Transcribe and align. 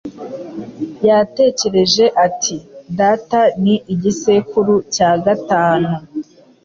Yatekereje 1.07 2.05
ati: 2.25 2.55
"Data 2.97 3.41
ni 3.63 3.75
igisekuru 3.93 4.73
cya 4.93 5.09
gatanu." 5.25 5.91